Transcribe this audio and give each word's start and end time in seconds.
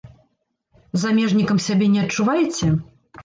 Замежнікам 1.01 1.57
сябе 1.67 1.91
не 1.97 2.01
адчуваеце? 2.05 2.67